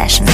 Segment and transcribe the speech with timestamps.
[0.00, 0.26] Session.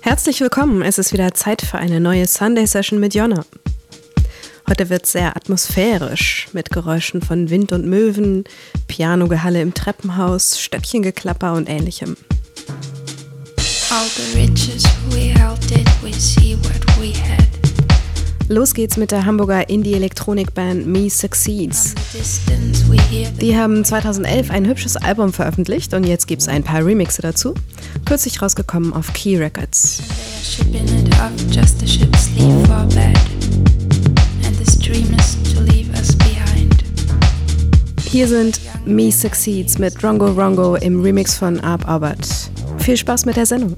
[0.00, 0.82] Herzlich willkommen.
[0.82, 3.44] Es ist wieder Zeit für eine neue Sunday Session mit Jonna.
[4.68, 8.42] Heute wird sehr atmosphärisch mit Geräuschen von Wind und Möwen,
[8.88, 12.16] Pianogehalle im Treppenhaus, Stöckchengeklapper und ähnlichem.
[18.48, 21.94] Los geht's mit der Hamburger Indie-Elektronik-Band Me Succeeds.
[23.40, 27.54] Die haben 2011 ein hübsches Album veröffentlicht und jetzt gibt's ein paar Remixe dazu.
[28.04, 30.00] Kürzlich rausgekommen auf Key Records.
[38.08, 42.28] Hier sind Me Succeeds mit Rongo Rongo im Remix von Arp Albert.
[42.78, 43.74] Viel Spaß mit der Sendung.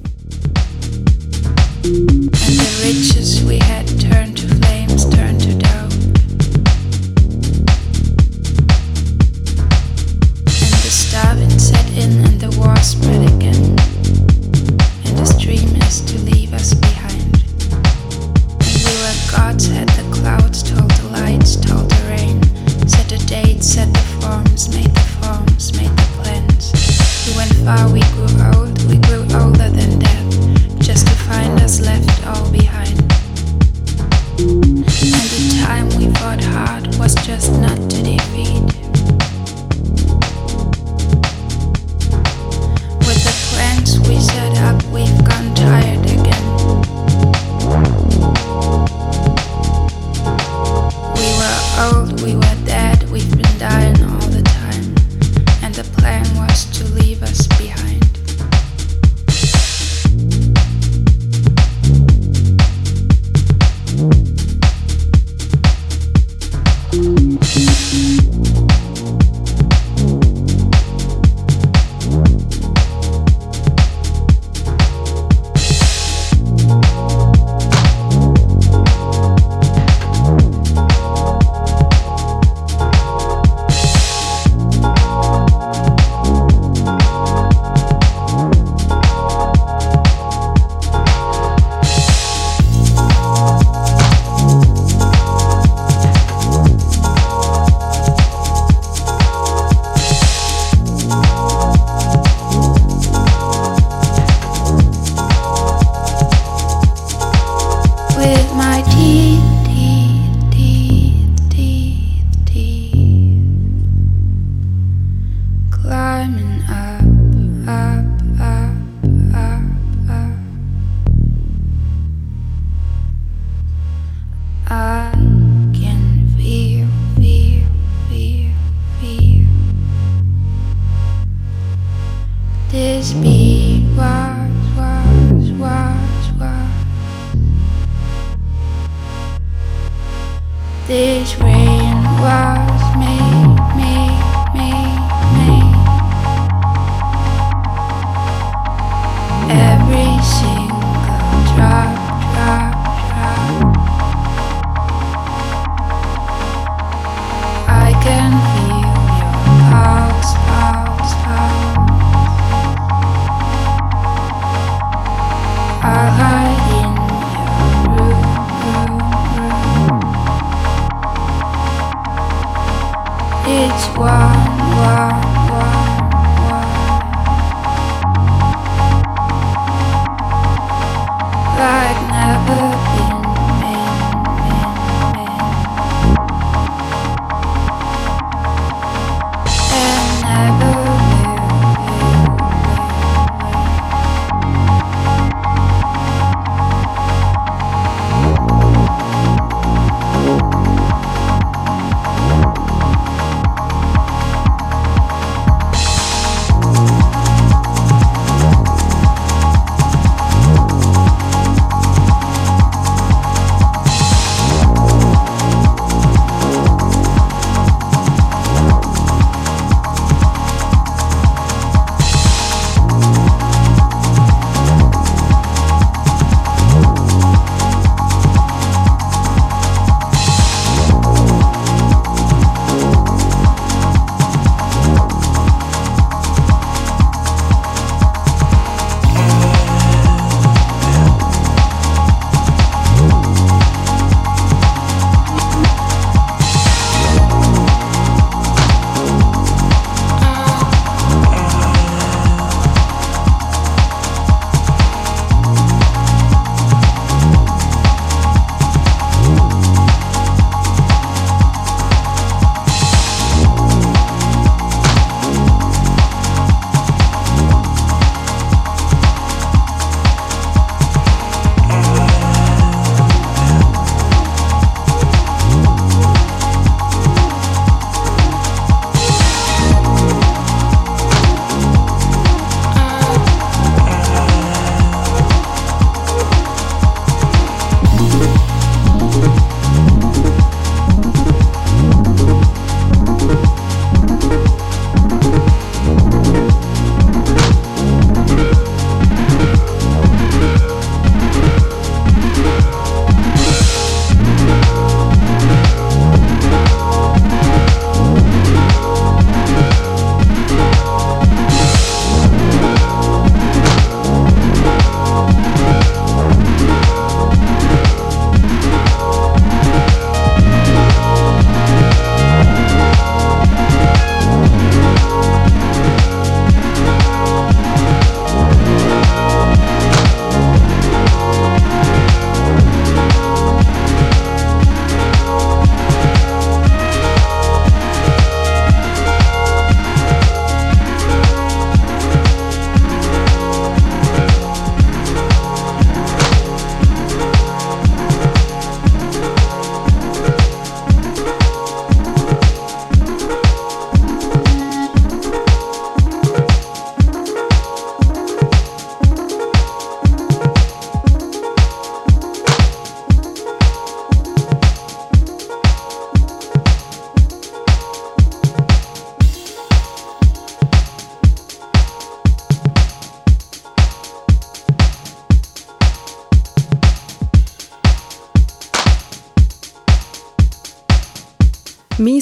[1.84, 4.07] And the riches we had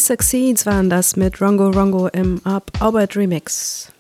[0.07, 3.91] Succeeds waren das mit Rongo Rongo im Up Albert Remix.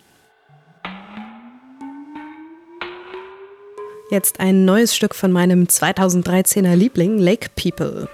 [4.12, 8.08] Jetzt ein neues Stück von meinem 2013er Liebling Lake People.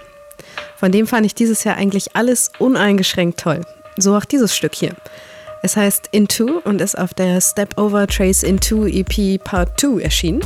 [0.78, 3.60] Von dem fand ich dieses Jahr eigentlich alles uneingeschränkt toll.
[3.98, 4.96] So auch dieses Stück hier.
[5.62, 10.40] Es heißt Into und ist auf der Step Over Trace Into EP Part 2 erschienen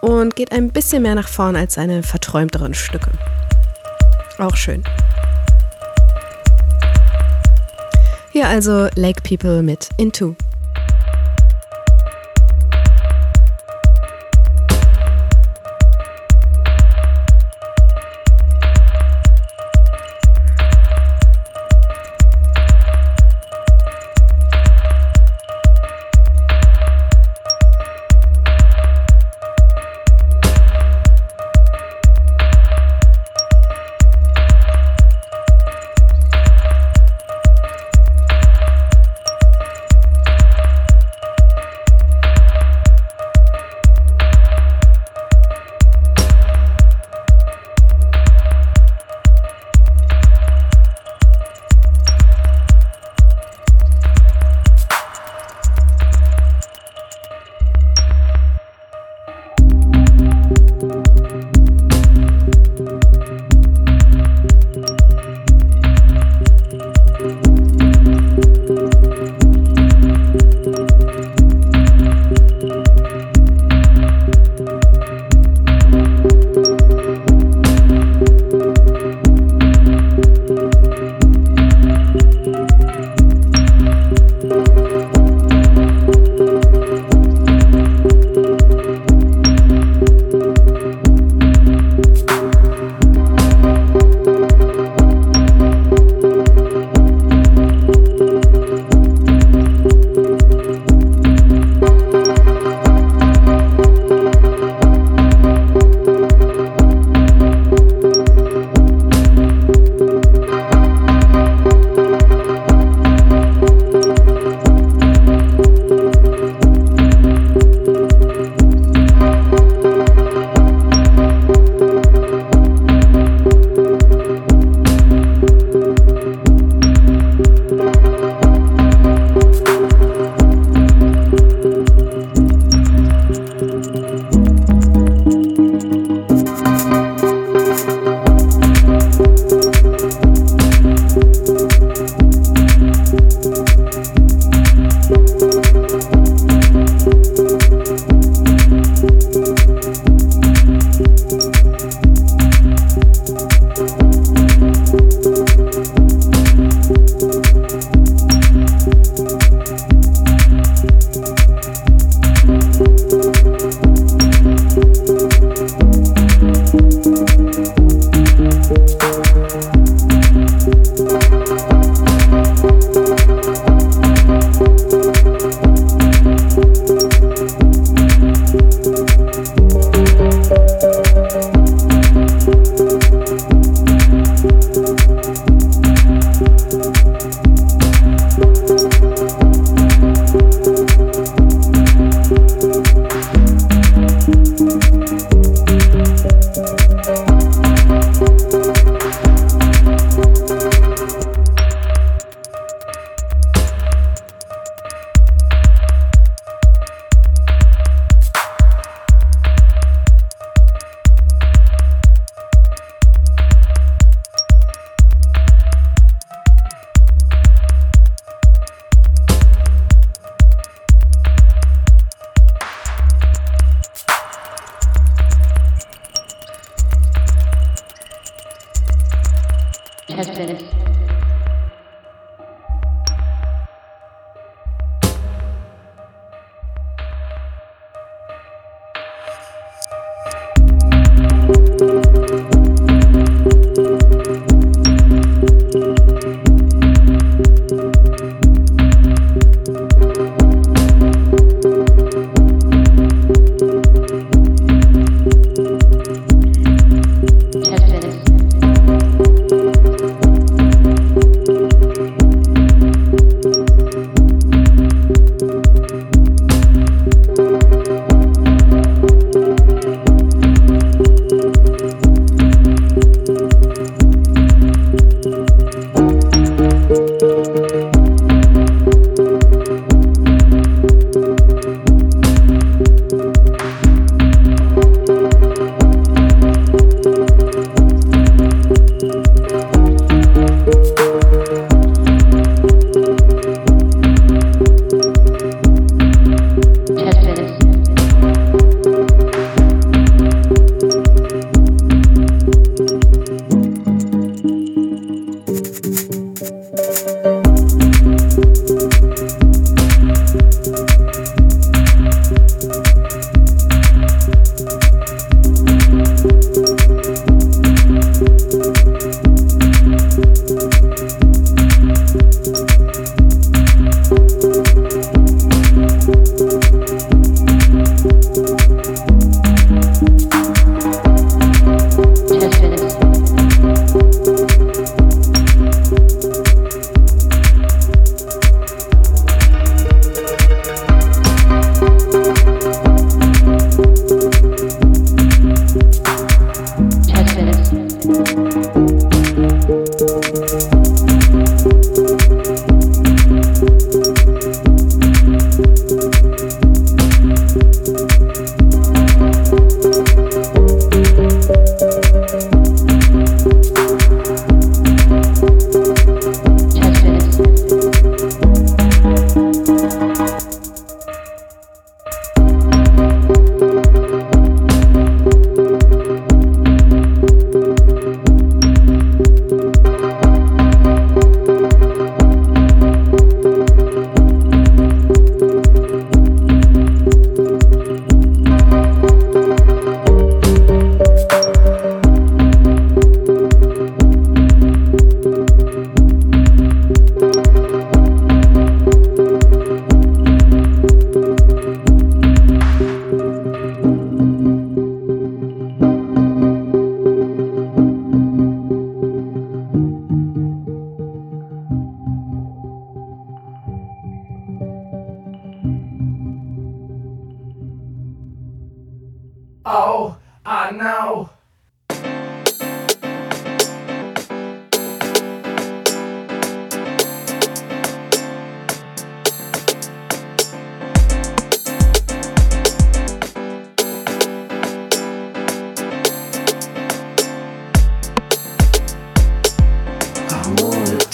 [0.00, 3.10] und geht ein bisschen mehr nach vorn als seine verträumteren Stücke.
[4.38, 4.84] Auch schön.
[8.36, 10.36] Hier also Lake People mit Into.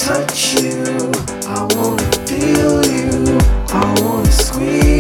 [0.03, 0.83] touch you.
[1.47, 3.39] I wanna feel you.
[3.69, 4.92] I wanna squeeze.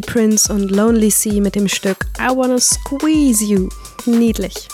[0.00, 3.68] Prince und Lonely Sea mit dem Stück I Wanna Squeeze You.
[4.06, 4.68] Niedlich.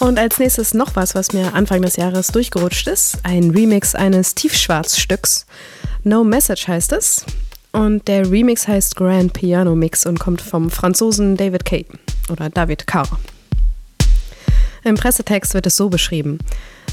[0.00, 3.18] Und als nächstes noch was, was mir Anfang des Jahres durchgerutscht ist.
[3.24, 5.46] Ein Remix eines Tiefschwarzstücks.
[6.04, 7.24] No Message heißt es.
[7.72, 11.84] Und der Remix heißt Grand Piano Mix und kommt vom Franzosen David K.
[12.30, 13.18] oder David Carr.
[14.84, 16.38] Im Pressetext wird es so beschrieben.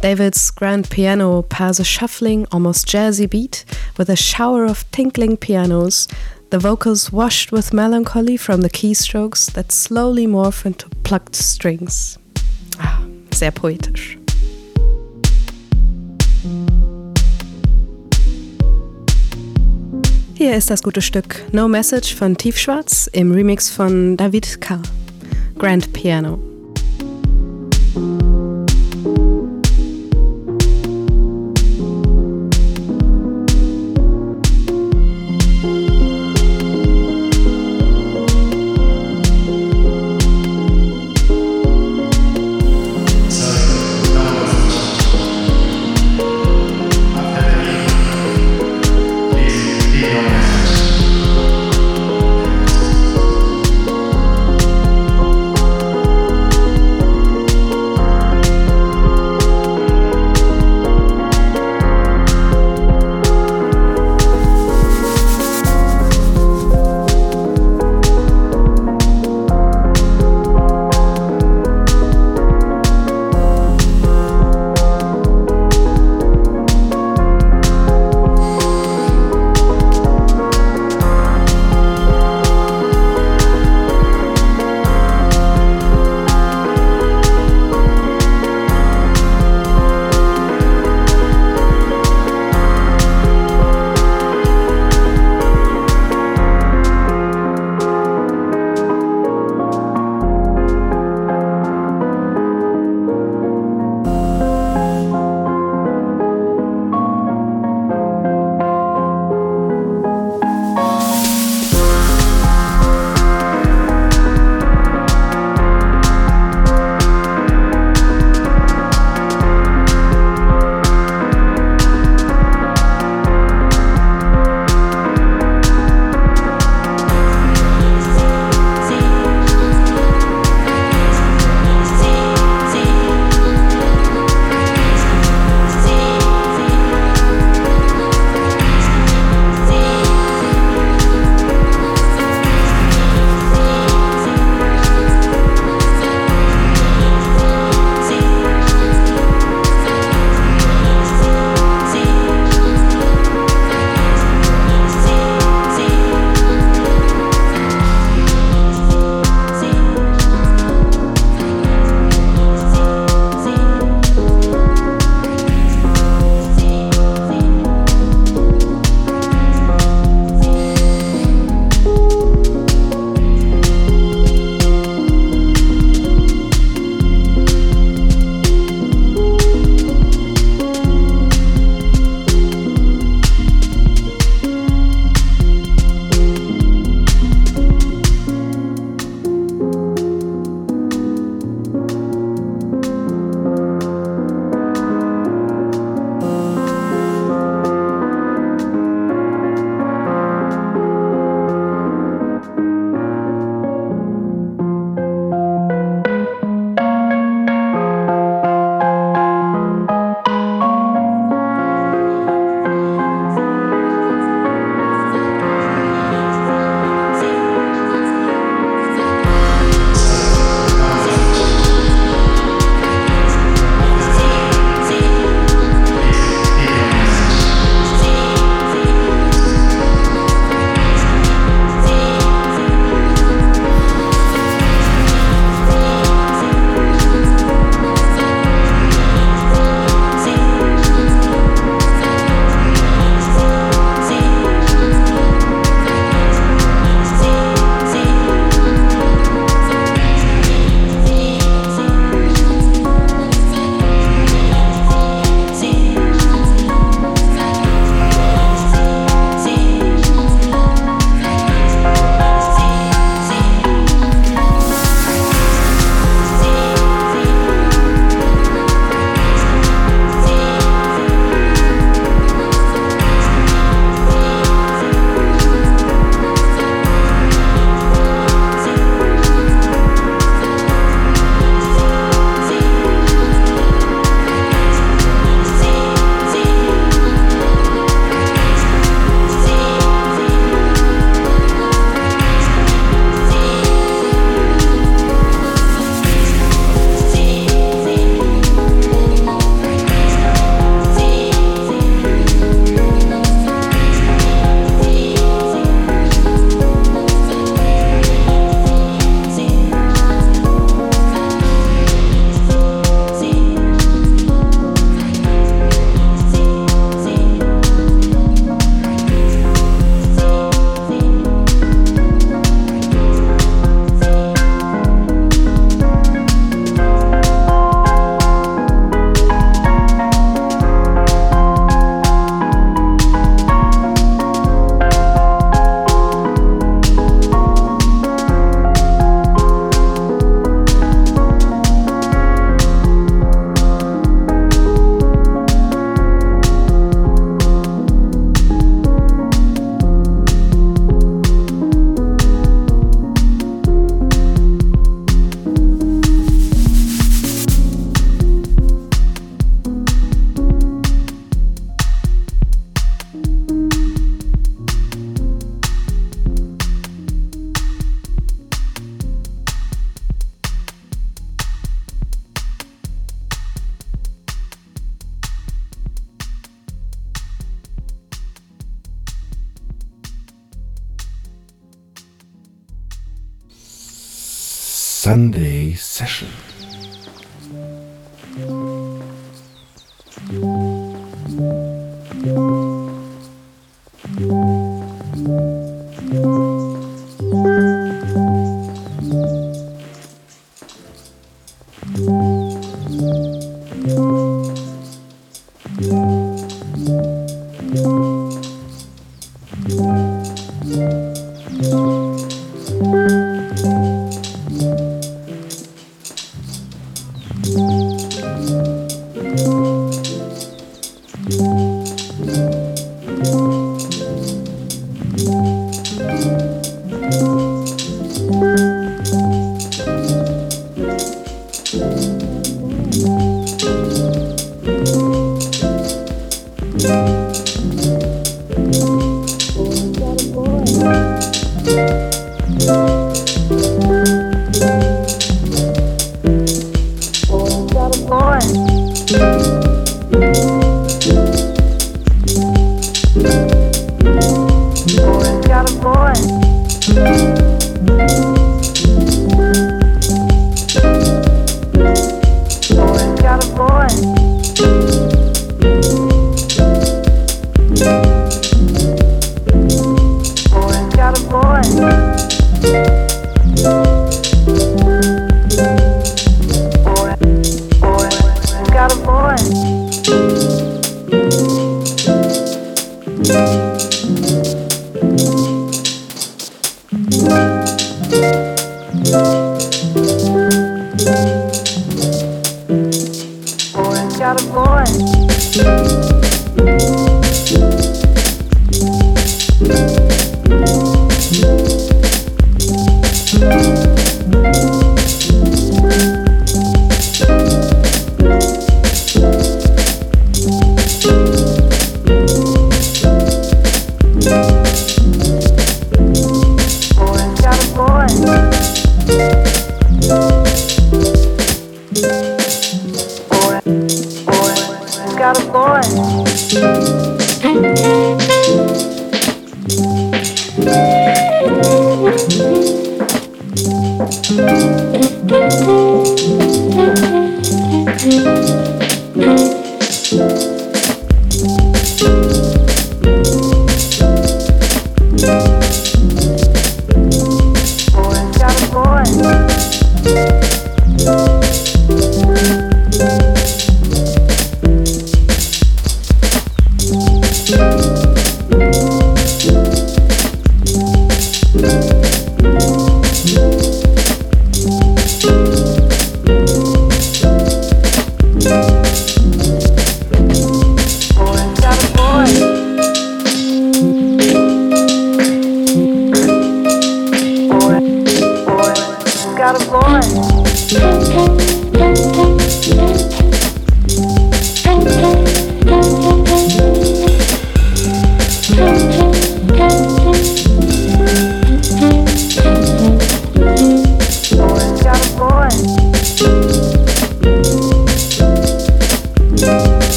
[0.00, 3.64] David's grand piano pairs a shuffling, almost jazzy beat
[3.96, 6.06] with a shower of tinkling pianos,
[6.50, 12.16] the vocals washed with melancholy from the keystrokes that slowly morph into plucked strings.
[12.78, 14.16] Ah, sehr poetisch.
[20.34, 24.80] Hier ist das gute Stück No Message von Tiefschwarz im Remix von David K.
[25.58, 26.47] Grand Piano.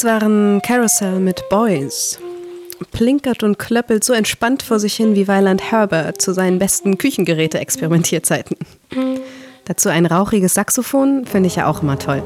[0.00, 2.18] Das waren Carousel mit Boys.
[2.90, 8.56] Plinkert und klöppelt so entspannt vor sich hin wie Weiland Herbert zu seinen besten Küchengeräte-Experimentierzeiten.
[9.66, 12.22] Dazu ein rauchiges Saxophon finde ich ja auch immer toll.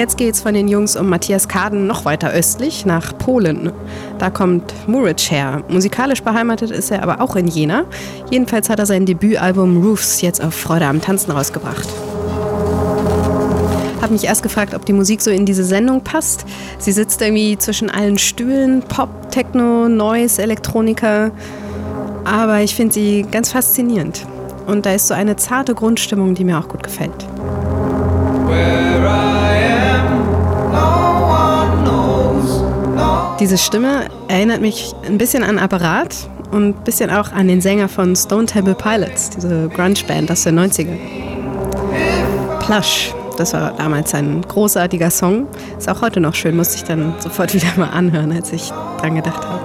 [0.00, 3.70] Jetzt geht's von den Jungs um Matthias Kaden noch weiter östlich nach Polen.
[4.16, 5.62] Da kommt Muric her.
[5.68, 7.84] Musikalisch beheimatet ist er aber auch in Jena.
[8.30, 11.86] Jedenfalls hat er sein Debütalbum Roofs jetzt auf Freude am Tanzen rausgebracht.
[14.00, 16.46] Hab mich erst gefragt, ob die Musik so in diese Sendung passt.
[16.78, 21.30] Sie sitzt irgendwie zwischen allen Stühlen, Pop, Techno, Noise, Elektronika.
[22.24, 24.24] Aber ich finde sie ganz faszinierend.
[24.66, 27.26] Und da ist so eine zarte Grundstimmung, die mir auch gut gefällt.
[33.40, 36.14] Diese Stimme erinnert mich ein bisschen an Apparat
[36.52, 40.60] und ein bisschen auch an den Sänger von Stone Temple Pilots, diese Grunge-Band aus den
[40.60, 40.98] 90ern.
[42.60, 45.46] Plush, das war damals ein großartiger Song.
[45.78, 49.14] Ist auch heute noch schön, musste ich dann sofort wieder mal anhören, als ich dran
[49.14, 49.60] gedacht habe.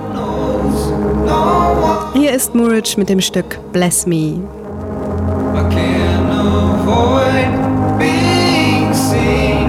[2.14, 4.16] Hier ist Muric mit dem Stück Bless Me.
[4.16, 9.65] I can't avoid being seen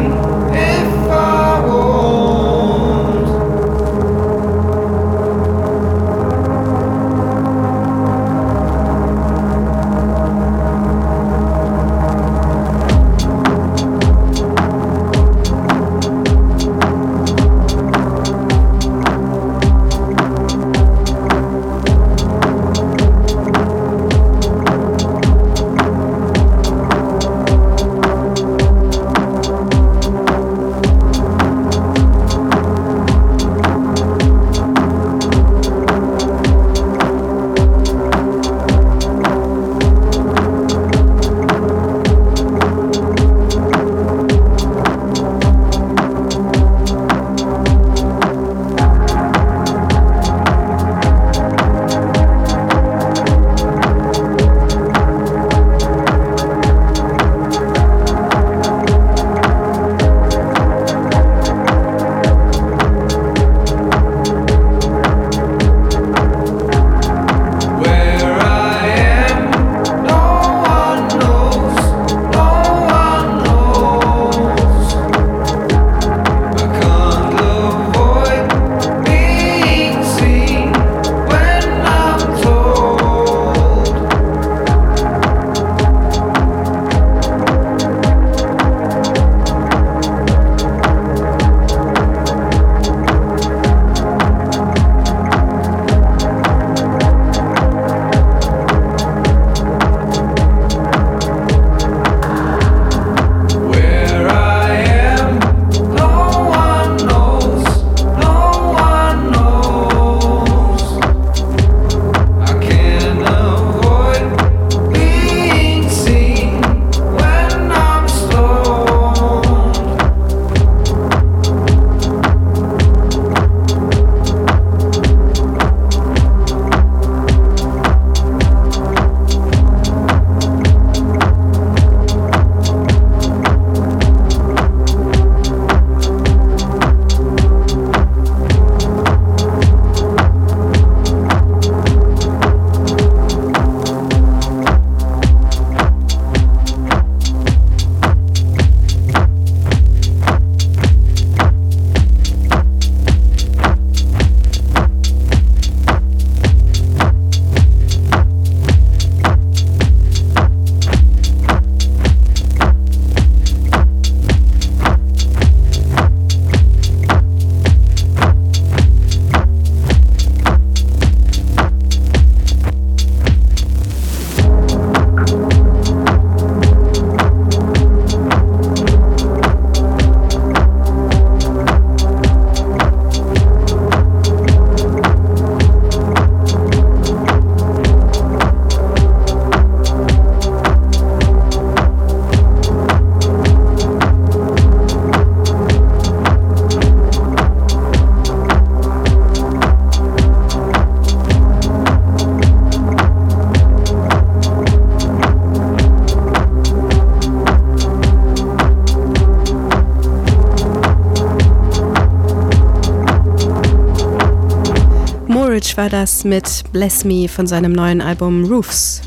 [215.77, 219.03] war das mit Bless Me von seinem neuen Album Roofs.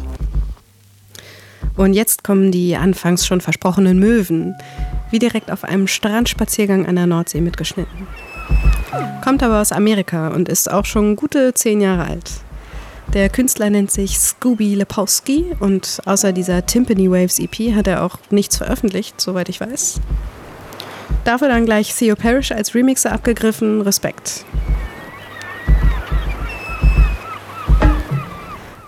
[1.75, 4.55] Und jetzt kommen die anfangs schon versprochenen Möwen,
[5.09, 8.07] wie direkt auf einem Strandspaziergang an der Nordsee mitgeschnitten.
[9.23, 12.31] Kommt aber aus Amerika und ist auch schon gute zehn Jahre alt.
[13.13, 18.17] Der Künstler nennt sich Scooby Lepowski und außer dieser Timpani Waves EP hat er auch
[18.29, 20.01] nichts veröffentlicht, soweit ich weiß.
[21.23, 24.45] Dafür dann gleich Theo Parrish als Remixer abgegriffen, Respekt.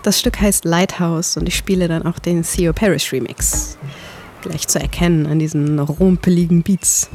[0.02, 3.78] Das Stück heißt Lighthouse und ich spiele dann auch den Theo Parrish Remix.
[4.40, 7.08] Gleich zu erkennen an diesen rumpeligen Beats.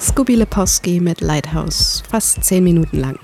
[0.00, 3.18] Scooby Lepowski mit Lighthouse, fast 10 Minuten lang.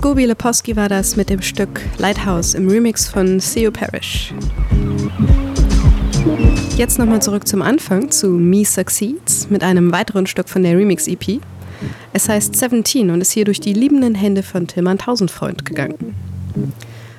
[0.00, 4.32] Scooby Leposki war das mit dem Stück Lighthouse im Remix von Theo Parrish.
[6.78, 11.42] Jetzt nochmal zurück zum Anfang zu Me Succeeds mit einem weiteren Stück von der Remix-EP.
[12.14, 16.14] Es heißt 17 und ist hier durch die liebenden Hände von Tilman Tausendfreund gegangen.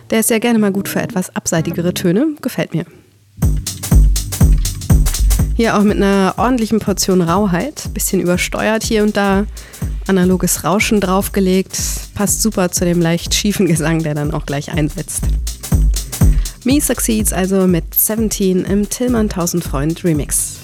[0.10, 2.86] Der ist ja gerne mal gut für etwas abseitigere Töne, gefällt mir.
[5.62, 9.46] Hier auch mit einer ordentlichen Portion Rauheit, bisschen übersteuert hier und da,
[10.08, 11.78] analoges Rauschen draufgelegt,
[12.16, 15.22] passt super zu dem leicht schiefen Gesang, der dann auch gleich einsetzt.
[16.64, 20.56] Me Succeeds also mit 17 im Tillmann Tausendfreund Remix.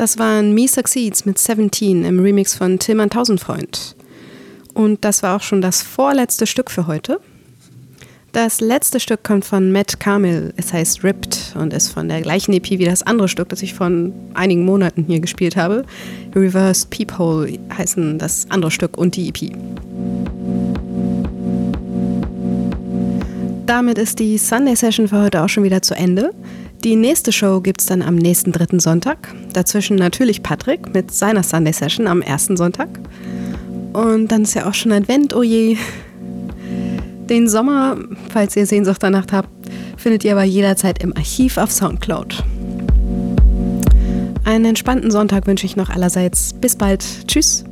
[0.00, 3.94] Das waren Me Succeeds mit 17 im Remix von Tillmann Tausendfreund.
[4.72, 7.20] Und das war auch schon das vorletzte Stück für heute.
[8.32, 10.54] Das letzte Stück kommt von Matt Carmel.
[10.56, 13.74] Es heißt Ripped und ist von der gleichen EP wie das andere Stück, das ich
[13.74, 13.90] vor
[14.32, 15.84] einigen Monaten hier gespielt habe.
[16.34, 19.54] Reversed Peephole heißen das andere Stück und die EP.
[23.66, 26.32] Damit ist die Sunday Session für heute auch schon wieder zu Ende.
[26.82, 29.34] Die nächste Show gibt es dann am nächsten dritten Sonntag.
[29.52, 32.88] Dazwischen natürlich Patrick mit seiner Sunday Session am ersten Sonntag.
[33.92, 35.76] Und dann ist ja auch schon Advent, oh je.
[37.28, 37.98] Den Sommer,
[38.32, 39.50] falls ihr Sehnsucht danach habt,
[39.98, 42.42] findet ihr aber jederzeit im Archiv auf Soundcloud.
[44.44, 46.54] Einen entspannten Sonntag wünsche ich noch allerseits.
[46.54, 47.04] Bis bald.
[47.26, 47.64] Tschüss.